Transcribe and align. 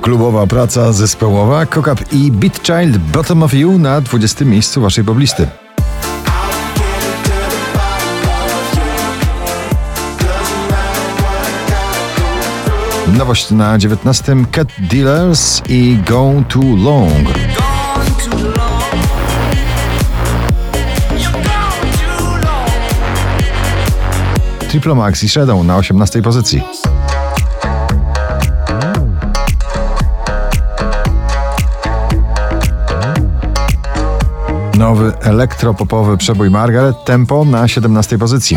Klubowa 0.00 0.46
praca 0.46 0.92
zespołowa, 0.92 1.66
Cock-Up 1.66 2.04
i 2.12 2.32
Beat 2.32 2.62
Child 2.62 2.98
Bottom 2.98 3.42
of 3.42 3.54
You 3.54 3.78
na 3.78 4.00
20 4.00 4.44
miejscu 4.44 4.80
waszej 4.80 5.04
poblisty. 5.04 5.46
Nowość 13.18 13.50
na 13.50 13.78
19 13.78 14.36
Cat 14.52 14.68
Dealers 14.78 15.62
i 15.68 15.98
Go 16.06 16.32
Too 16.48 16.76
Long. 16.76 17.28
Triple 24.68 24.94
Max 24.94 25.24
i 25.24 25.28
Shadow 25.28 25.64
na 25.64 25.76
18 25.76 26.22
pozycji. 26.22 26.62
Nowy 34.80 35.12
elektropopowy 35.20 36.16
przebój 36.16 36.50
Margaret 36.50 37.04
Tempo 37.04 37.44
na 37.44 37.68
17 37.68 38.18
pozycji. 38.18 38.56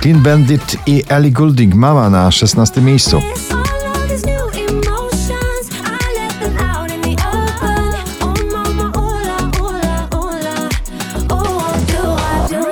Clean 0.00 0.22
Bandit 0.22 0.76
i 0.86 1.02
Ellie 1.08 1.32
Goulding 1.32 1.74
Mama 1.74 2.10
na 2.10 2.30
16 2.30 2.80
miejscu. 2.80 3.20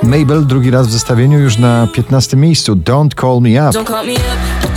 Mabel 0.03 0.47
drugi 0.47 0.71
raz 0.71 0.87
w 0.89 0.91
zestawieniu 0.91 1.39
już 1.39 1.59
na 1.59 1.89
15 1.95 2.37
miejscu. 2.37 2.75
Don't 2.77 3.21
Call 3.21 3.41
Me 3.41 3.69
Up. 3.69 4.72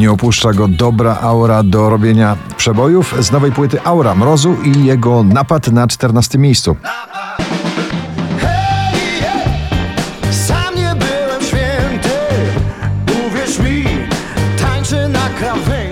Nie 0.00 0.12
opuszcza 0.12 0.52
go 0.52 0.68
dobra 0.68 1.18
aura 1.20 1.62
do 1.62 1.90
robienia 1.90 2.36
przebojów 2.56 3.14
z 3.18 3.32
nowej 3.32 3.52
płyty 3.52 3.82
Aura 3.82 4.14
Mrozu 4.14 4.56
i 4.64 4.84
jego 4.84 5.22
napad 5.22 5.68
na 5.72 5.86
14 5.86 6.38
miejscu. 6.38 6.76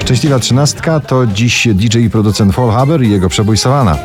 Szczęśliwa 0.00 0.38
trzynastka 0.38 1.00
to 1.00 1.26
dziś 1.26 1.68
DJ 1.74 1.98
i 1.98 2.10
producent 2.10 2.54
Fall 2.54 2.70
Haber 2.70 3.02
i 3.02 3.10
jego 3.10 3.28
przebój 3.28 3.56
Savana. 3.56 3.98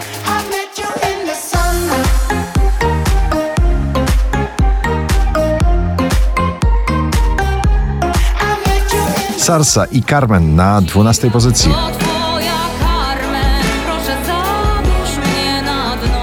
Sarsa 9.43 9.85
i 9.85 10.03
Carmen 10.03 10.55
na 10.55 10.81
12 10.81 11.31
pozycji. 11.31 11.71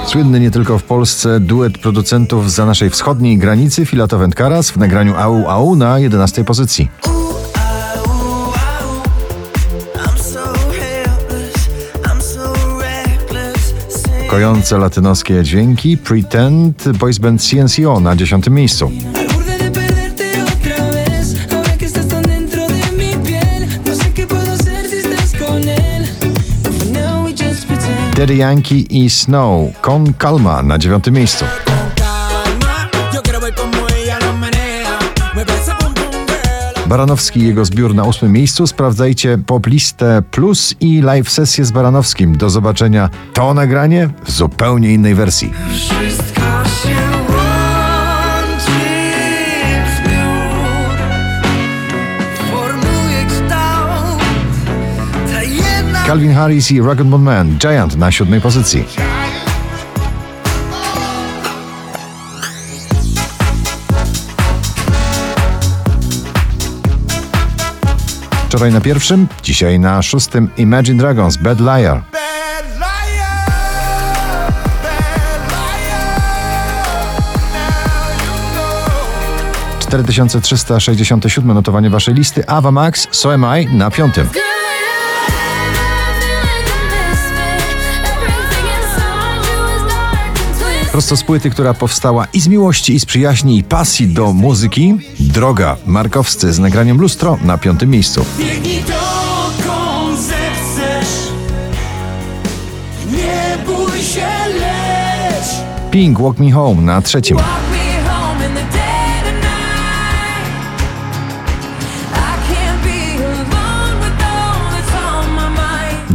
Słynny 0.06 0.40
nie 0.40 0.50
tylko 0.50 0.78
w 0.78 0.82
Polsce 0.82 1.40
duet 1.40 1.78
producentów 1.78 2.52
za 2.52 2.66
naszej 2.66 2.90
wschodniej 2.90 3.38
granicy 3.38 3.86
Filato 3.86 4.18
Wędkaras 4.18 4.70
w 4.70 4.76
nagraniu 4.76 5.16
Au 5.16 5.48
Au 5.48 5.76
na 5.76 5.98
11 5.98 6.44
pozycji. 6.44 6.88
Kojące 14.30 14.78
latynoskie 14.78 15.42
dźwięki 15.42 15.96
Pretend 15.96 16.88
Boys 16.98 17.18
Band 17.18 17.42
CNCO 17.42 18.00
na 18.00 18.16
10 18.16 18.50
miejscu. 18.50 18.90
Daddy 28.20 28.36
Yankee 28.36 28.86
i 28.90 29.10
Snow 29.10 29.72
Con 29.80 30.14
Calma 30.18 30.62
na 30.62 30.78
9 30.78 31.10
miejscu. 31.10 31.44
Baranowski 36.86 37.40
i 37.40 37.46
jego 37.46 37.64
zbiór 37.64 37.94
na 37.94 38.02
8 38.02 38.32
miejscu. 38.32 38.66
Sprawdzajcie 38.66 39.38
poplistę 39.46 40.22
plus 40.30 40.74
i 40.80 41.02
live 41.02 41.30
sesję 41.30 41.64
z 41.64 41.70
Baranowskim. 41.70 42.36
Do 42.36 42.50
zobaczenia 42.50 43.10
to 43.32 43.54
nagranie 43.54 44.08
w 44.24 44.30
zupełnie 44.30 44.94
innej 44.94 45.14
wersji. 45.14 45.52
Calvin 56.10 56.32
Harris 56.32 56.70
i 56.70 56.80
Rocket 56.80 57.06
Man 57.06 57.58
Giant 57.58 57.96
na 57.96 58.10
7 58.10 58.40
pozycji. 58.40 58.84
Wczoraj 68.48 68.72
na 68.72 68.80
pierwszym, 68.80 69.28
dzisiaj 69.42 69.80
na 69.80 70.02
szóstym 70.02 70.48
Imagine 70.56 70.98
Dragons 70.98 71.36
Bad 71.36 71.60
Liar. 71.60 71.66
Bad 71.66 71.82
liar, 71.82 72.64
bad 72.72 73.10
liar. 73.12 74.52
Now 75.50 75.76
you 75.78 75.96
know. 79.78 79.88
4367 79.90 81.54
notowanie 81.54 81.90
waszej 81.90 82.14
listy. 82.14 82.46
Ava 82.46 82.70
Max, 82.70 83.08
So 83.10 83.34
Am 83.34 83.46
I 83.60 83.66
na 83.76 83.90
piątym. 83.90 84.28
Prosto 90.92 91.16
z 91.16 91.22
płyty, 91.22 91.50
która 91.50 91.74
powstała 91.74 92.26
i 92.32 92.40
z 92.40 92.48
miłości, 92.48 92.94
i 92.94 93.00
z 93.00 93.04
przyjaźni, 93.04 93.58
i 93.58 93.64
pasji 93.64 94.08
do 94.08 94.32
muzyki. 94.32 94.94
Droga, 95.20 95.76
Markowscy 95.86 96.52
z 96.52 96.58
nagraniem 96.58 97.00
Lustro 97.00 97.38
na 97.42 97.58
piątym 97.58 97.90
miejscu. 97.90 98.24
Biegnij 98.38 98.82
dokąd 98.82 100.20
zechcesz 100.20 101.32
Nie 103.12 103.58
bój 103.66 104.00
się, 104.02 104.28
leć 104.60 105.46
Pink, 105.90 106.20
Walk 106.20 106.38
Me 106.38 106.50
Home 106.52 106.82
na 106.82 107.02
trzecim. 107.02 107.36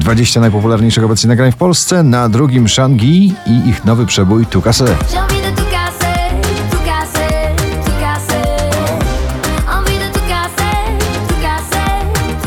20 0.06 0.40
najpopularniejszych 0.40 1.04
obecnie 1.04 1.28
nagrań 1.28 1.52
w 1.52 1.56
Polsce. 1.56 2.04
Na 2.04 2.30
drugim 2.30 2.70
Shangi 2.70 3.34
i 3.48 3.70
ich 3.70 3.86
nowy 3.86 4.06
przebój 4.06 4.46
Tukase. 4.46 4.96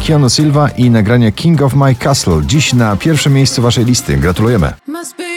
Keanu 0.07 0.31
Silva 0.31 0.69
i 0.69 0.91
nagranie 0.91 1.33
King 1.33 1.63
of 1.63 1.75
My 1.75 1.95
Castle. 1.95 2.43
Dziś 2.47 2.73
na 2.75 2.97
pierwszym 2.97 3.33
miejscu 3.33 3.63
waszej 3.63 3.85
listy. 3.85 4.17
Gratulujemy. 4.17 4.73
Must 4.87 5.17
be 5.17 5.28